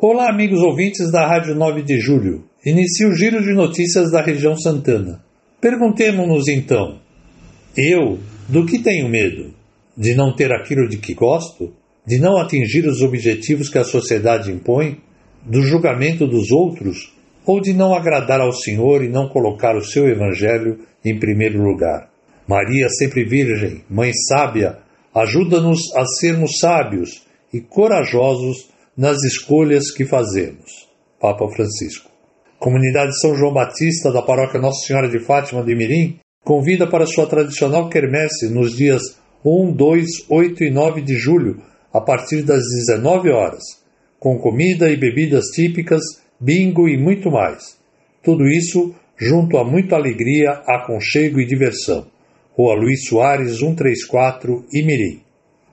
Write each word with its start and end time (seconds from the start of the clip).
Olá, 0.00 0.30
amigos 0.30 0.60
ouvintes 0.62 1.10
da 1.10 1.26
Rádio 1.26 1.56
9 1.56 1.82
de 1.82 1.98
Julho. 1.98 2.44
Inicio 2.64 3.08
o 3.08 3.16
giro 3.16 3.42
de 3.42 3.52
notícias 3.52 4.12
da 4.12 4.22
região 4.22 4.54
Santana. 4.54 5.20
Perguntemos-nos 5.60 6.46
então: 6.46 7.00
eu, 7.76 8.16
do 8.48 8.64
que 8.64 8.78
tenho 8.78 9.08
medo? 9.08 9.52
De 9.96 10.14
não 10.14 10.32
ter 10.36 10.52
aquilo 10.52 10.88
de 10.88 10.98
que 10.98 11.14
gosto? 11.14 11.74
De 12.06 12.16
não 12.20 12.36
atingir 12.36 12.86
os 12.86 13.02
objetivos 13.02 13.68
que 13.68 13.76
a 13.76 13.82
sociedade 13.82 14.52
impõe? 14.52 15.00
Do 15.44 15.62
julgamento 15.62 16.28
dos 16.28 16.52
outros? 16.52 17.12
Ou 17.44 17.60
de 17.60 17.72
não 17.72 17.92
agradar 17.92 18.40
ao 18.40 18.52
Senhor 18.52 19.02
e 19.02 19.08
não 19.08 19.28
colocar 19.28 19.76
o 19.76 19.84
seu 19.84 20.08
Evangelho 20.08 20.78
em 21.04 21.18
primeiro 21.18 21.60
lugar? 21.60 22.08
Maria, 22.46 22.88
sempre 22.88 23.24
Virgem, 23.24 23.82
Mãe 23.90 24.12
Sábia, 24.12 24.78
ajuda-nos 25.12 25.92
a 25.96 26.06
sermos 26.06 26.52
sábios 26.60 27.26
e 27.52 27.60
corajosos 27.60 28.77
nas 28.98 29.22
escolhas 29.22 29.92
que 29.92 30.04
fazemos. 30.04 30.88
Papa 31.20 31.48
Francisco. 31.48 32.10
Comunidade 32.58 33.16
São 33.20 33.36
João 33.36 33.52
Batista 33.52 34.10
da 34.10 34.20
Paróquia 34.20 34.60
Nossa 34.60 34.84
Senhora 34.84 35.08
de 35.08 35.20
Fátima 35.20 35.62
de 35.62 35.72
Mirim 35.76 36.18
convida 36.44 36.84
para 36.84 37.06
sua 37.06 37.24
tradicional 37.24 37.88
quermesse 37.88 38.48
nos 38.48 38.76
dias 38.76 39.00
1, 39.44 39.72
2, 39.72 40.06
8 40.28 40.64
e 40.64 40.70
9 40.72 41.02
de 41.02 41.14
julho, 41.14 41.62
a 41.92 42.00
partir 42.00 42.42
das 42.42 42.62
19 42.86 43.30
horas, 43.30 43.62
com 44.18 44.36
comida 44.36 44.90
e 44.90 44.96
bebidas 44.96 45.44
típicas, 45.54 46.02
bingo 46.40 46.88
e 46.88 46.98
muito 46.98 47.30
mais. 47.30 47.78
Tudo 48.20 48.48
isso 48.48 48.92
junto 49.16 49.58
a 49.58 49.64
muita 49.64 49.94
alegria, 49.94 50.62
aconchego 50.66 51.40
e 51.40 51.46
diversão. 51.46 52.06
Rua 52.52 52.74
Luiz 52.74 53.04
Soares, 53.06 53.58
134, 53.58 54.66
Imirim. 54.72 55.22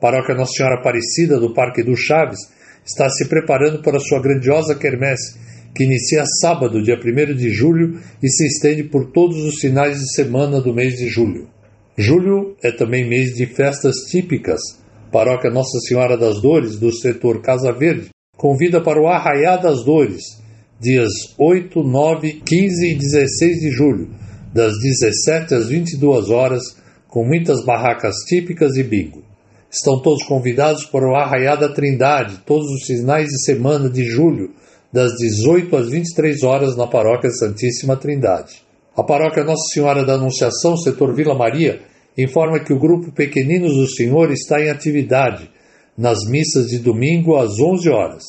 Paróquia 0.00 0.34
Nossa 0.34 0.54
Senhora 0.54 0.80
Aparecida 0.80 1.38
do 1.38 1.54
Parque 1.54 1.84
do 1.84 1.96
Chaves 1.96 2.40
está 2.84 3.08
se 3.08 3.28
preparando 3.28 3.82
para 3.82 4.00
sua 4.00 4.20
grandiosa 4.20 4.74
quermesse, 4.74 5.38
que 5.74 5.84
inicia 5.84 6.24
sábado, 6.40 6.82
dia 6.82 6.98
1 6.98 7.34
de 7.34 7.50
julho, 7.50 7.98
e 8.22 8.28
se 8.28 8.46
estende 8.46 8.84
por 8.84 9.10
todos 9.10 9.38
os 9.44 9.56
finais 9.56 9.98
de 9.98 10.14
semana 10.14 10.60
do 10.60 10.74
mês 10.74 10.96
de 10.96 11.08
julho. 11.08 11.48
Julho 11.96 12.56
é 12.62 12.70
também 12.70 13.08
mês 13.08 13.34
de 13.34 13.46
festas 13.46 13.96
típicas. 14.10 14.60
Paróquia 15.10 15.50
Nossa 15.50 15.78
Senhora 15.86 16.16
das 16.16 16.40
Dores, 16.40 16.78
do 16.78 16.90
setor 16.92 17.42
Casa 17.42 17.72
Verde, 17.72 18.08
convida 18.36 18.80
para 18.80 19.00
o 19.00 19.06
Arraiá 19.06 19.56
das 19.56 19.84
Dores, 19.84 20.22
dias 20.80 21.12
8, 21.38 21.82
9, 21.82 22.42
15 22.44 22.92
e 22.92 22.94
16 22.94 23.60
de 23.60 23.70
julho, 23.70 24.10
das 24.52 24.72
17 24.78 25.54
às 25.54 25.68
22 25.68 26.30
horas, 26.30 26.62
com 27.08 27.24
muitas 27.24 27.64
barracas 27.64 28.16
típicas 28.26 28.76
e 28.76 28.82
bingo. 28.82 29.22
Estão 29.72 30.02
todos 30.02 30.22
convidados 30.24 30.84
para 30.84 31.08
o 31.08 31.16
Arraiá 31.16 31.56
da 31.56 31.70
Trindade, 31.70 32.42
todos 32.44 32.66
os 32.66 32.84
finais 32.84 33.28
de 33.28 33.42
semana 33.42 33.88
de 33.88 34.04
julho, 34.04 34.50
das 34.92 35.12
18 35.14 35.74
às 35.74 35.88
23 35.88 36.42
horas, 36.42 36.76
na 36.76 36.86
Paróquia 36.86 37.30
Santíssima 37.30 37.96
Trindade. 37.96 38.62
A 38.94 39.02
Paróquia 39.02 39.42
Nossa 39.42 39.72
Senhora 39.72 40.04
da 40.04 40.12
Anunciação, 40.12 40.76
setor 40.76 41.14
Vila 41.14 41.34
Maria, 41.34 41.80
informa 42.18 42.60
que 42.60 42.74
o 42.74 42.78
grupo 42.78 43.10
Pequeninos 43.12 43.74
do 43.74 43.88
Senhor 43.88 44.30
está 44.30 44.60
em 44.60 44.68
atividade 44.68 45.50
nas 45.96 46.18
missas 46.28 46.66
de 46.66 46.78
domingo 46.78 47.36
às 47.36 47.58
11 47.58 47.88
horas. 47.88 48.22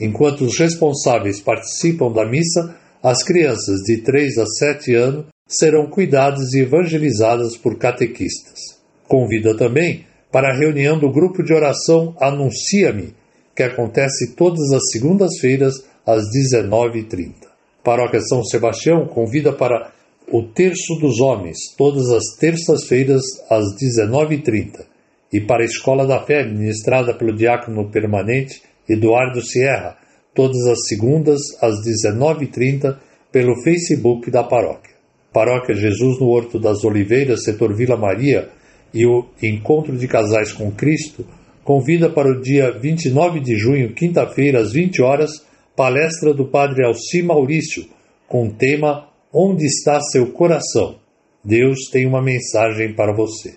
Enquanto 0.00 0.40
os 0.40 0.58
responsáveis 0.58 1.40
participam 1.40 2.10
da 2.10 2.28
missa, 2.28 2.74
as 3.00 3.22
crianças 3.22 3.78
de 3.86 3.98
3 3.98 4.38
a 4.38 4.46
7 4.46 4.94
anos 4.96 5.26
serão 5.46 5.86
cuidadas 5.86 6.52
e 6.52 6.62
evangelizadas 6.62 7.56
por 7.56 7.78
catequistas. 7.78 8.58
Convida 9.06 9.56
também 9.56 10.09
para 10.32 10.48
a 10.48 10.56
reunião 10.56 10.98
do 10.98 11.10
grupo 11.10 11.42
de 11.42 11.52
oração 11.52 12.14
Anuncia-me, 12.20 13.14
que 13.54 13.62
acontece 13.62 14.34
todas 14.34 14.72
as 14.72 14.82
segundas-feiras 14.92 15.84
às 16.06 16.22
19h30. 16.24 17.34
Paróquia 17.82 18.20
São 18.20 18.44
Sebastião 18.44 19.06
convida 19.06 19.52
para 19.52 19.92
o 20.32 20.42
Terço 20.42 20.94
dos 21.00 21.20
Homens, 21.20 21.58
todas 21.76 22.08
as 22.10 22.36
terças-feiras 22.38 23.22
às 23.50 23.64
19h30, 23.74 24.86
e 25.32 25.40
para 25.40 25.62
a 25.62 25.66
Escola 25.66 26.06
da 26.06 26.20
Fé, 26.24 26.44
ministrada 26.44 27.14
pelo 27.14 27.34
diácono 27.34 27.90
permanente 27.90 28.62
Eduardo 28.88 29.42
Sierra, 29.42 29.96
todas 30.34 30.64
as 30.66 30.86
segundas 30.88 31.40
às 31.60 31.74
19h30 31.84 32.96
pelo 33.32 33.60
Facebook 33.62 34.30
da 34.30 34.44
paróquia. 34.44 34.94
Paróquia 35.32 35.74
Jesus 35.74 36.20
no 36.20 36.28
Horto 36.28 36.58
das 36.58 36.84
Oliveiras, 36.84 37.44
setor 37.44 37.74
Vila 37.74 37.96
Maria, 37.96 38.48
e 38.92 39.06
o 39.06 39.26
Encontro 39.42 39.96
de 39.96 40.06
Casais 40.08 40.52
com 40.52 40.70
Cristo 40.70 41.24
convida 41.64 42.10
para 42.10 42.28
o 42.28 42.40
dia 42.40 42.72
29 42.72 43.40
de 43.40 43.56
junho, 43.56 43.94
quinta-feira, 43.94 44.60
às 44.60 44.72
20 44.72 45.02
horas, 45.02 45.30
palestra 45.76 46.34
do 46.34 46.46
Padre 46.46 46.84
Alci 46.84 47.22
Maurício, 47.22 47.86
com 48.26 48.48
o 48.48 48.52
tema 48.52 49.08
Onde 49.32 49.64
está 49.64 50.00
seu 50.00 50.32
coração? 50.32 50.96
Deus 51.44 51.88
tem 51.92 52.06
uma 52.06 52.20
mensagem 52.20 52.92
para 52.94 53.14
você. 53.14 53.54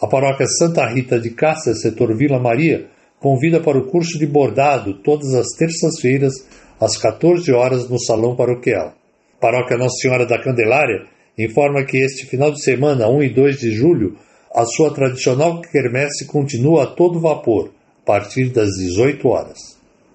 A 0.00 0.06
paróquia 0.08 0.46
Santa 0.46 0.84
Rita 0.86 1.20
de 1.20 1.30
Cássia, 1.30 1.74
setor 1.74 2.16
Vila 2.16 2.40
Maria, 2.40 2.88
convida 3.20 3.60
para 3.60 3.78
o 3.78 3.86
curso 3.86 4.18
de 4.18 4.26
bordado 4.26 4.94
todas 4.94 5.32
as 5.32 5.46
terças-feiras, 5.56 6.32
às 6.80 6.96
14 6.96 7.52
horas, 7.52 7.88
no 7.88 8.00
Salão 8.00 8.34
Paroquial. 8.34 8.94
Paróquia 9.40 9.78
Nossa 9.78 9.96
Senhora 10.00 10.26
da 10.26 10.42
Candelária 10.42 11.06
informa 11.38 11.84
que 11.84 11.98
este 11.98 12.26
final 12.26 12.50
de 12.50 12.60
semana, 12.60 13.08
1 13.08 13.22
e 13.22 13.28
2 13.28 13.60
de 13.60 13.70
julho, 13.70 14.16
a 14.54 14.64
sua 14.66 14.92
tradicional 14.92 15.62
quermesse 15.62 16.26
continua 16.26 16.84
a 16.84 16.86
todo 16.86 17.18
vapor, 17.18 17.70
a 18.02 18.06
partir 18.06 18.50
das 18.50 18.68
18 18.70 19.26
horas. 19.26 19.58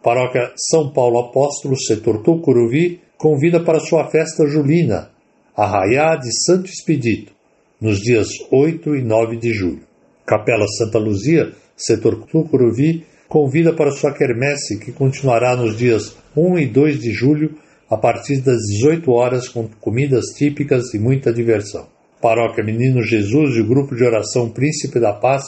Paróquia 0.03 0.51
São 0.69 0.91
Paulo 0.91 1.19
Apóstolo, 1.19 1.75
setor 1.75 2.21
Tucuruvi, 2.21 3.01
convida 3.17 3.59
para 3.59 3.79
sua 3.79 4.07
festa 4.09 4.45
julina, 4.47 5.09
Arraiá 5.55 6.15
de 6.15 6.29
Santo 6.45 6.69
Expedito, 6.69 7.33
nos 7.81 7.99
dias 7.99 8.27
8 8.51 8.95
e 8.95 9.01
9 9.01 9.37
de 9.37 9.51
julho. 9.51 9.81
Capela 10.25 10.67
Santa 10.67 10.99
Luzia, 10.99 11.51
setor 11.75 12.23
Tucuruvi, 12.27 13.05
convida 13.27 13.73
para 13.73 13.91
sua 13.91 14.13
quermesse, 14.13 14.77
que 14.77 14.91
continuará 14.91 15.55
nos 15.55 15.75
dias 15.75 16.15
1 16.35 16.59
e 16.59 16.67
2 16.67 16.99
de 16.99 17.11
julho, 17.11 17.55
a 17.89 17.97
partir 17.97 18.41
das 18.41 18.59
18 18.59 19.11
horas, 19.11 19.49
com 19.49 19.67
comidas 19.81 20.25
típicas 20.37 20.93
e 20.93 20.99
muita 20.99 21.33
diversão. 21.33 21.96
Paróquia 22.27 22.61
Menino 22.61 23.01
Jesus 23.01 23.55
e 23.55 23.61
o 23.61 23.65
grupo 23.65 23.95
de 23.95 24.03
oração 24.03 24.49
Príncipe 24.49 24.99
da 24.99 25.13
Paz 25.13 25.45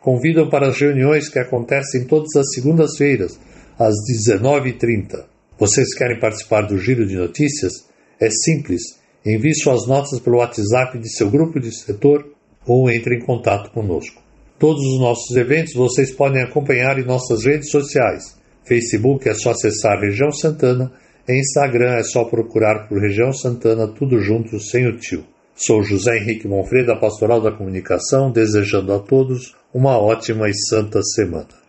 convidam 0.00 0.48
para 0.48 0.68
as 0.68 0.80
reuniões 0.80 1.28
que 1.28 1.38
acontecem 1.38 2.06
todas 2.06 2.34
as 2.36 2.54
segundas-feiras, 2.54 3.38
às 3.78 3.94
19h30. 4.10 5.26
Vocês 5.58 5.94
querem 5.94 6.18
participar 6.18 6.62
do 6.62 6.78
Giro 6.78 7.06
de 7.06 7.16
Notícias? 7.16 7.86
É 8.18 8.30
simples. 8.30 8.80
Envie 9.26 9.54
suas 9.54 9.86
notas 9.86 10.18
pelo 10.20 10.38
WhatsApp 10.38 10.98
de 10.98 11.14
seu 11.14 11.28
grupo 11.30 11.60
de 11.60 11.70
setor 11.70 12.26
ou 12.66 12.90
entre 12.90 13.16
em 13.16 13.20
contato 13.20 13.70
conosco. 13.70 14.22
Todos 14.58 14.80
os 14.80 14.98
nossos 14.98 15.36
eventos 15.36 15.74
vocês 15.74 16.12
podem 16.12 16.42
acompanhar 16.42 16.98
em 16.98 17.04
nossas 17.04 17.44
redes 17.44 17.70
sociais. 17.70 18.38
Facebook 18.64 19.28
é 19.28 19.34
só 19.34 19.50
acessar 19.50 20.00
Região 20.00 20.32
Santana, 20.32 20.92
Instagram 21.28 21.96
é 21.96 22.02
só 22.02 22.24
procurar 22.24 22.88
por 22.88 22.98
Região 23.02 23.34
Santana, 23.34 23.86
tudo 23.86 24.18
junto, 24.18 24.58
sem 24.58 24.86
o 24.88 24.96
tio. 24.96 25.26
Sou 25.54 25.82
José 25.82 26.18
Henrique 26.18 26.48
Monfredo, 26.48 26.88
da 26.88 26.96
Pastoral 26.96 27.40
da 27.40 27.52
Comunicação, 27.52 28.30
desejando 28.30 28.92
a 28.92 28.98
todos 28.98 29.54
uma 29.72 29.98
ótima 29.98 30.48
e 30.48 30.54
santa 30.54 31.02
semana. 31.02 31.61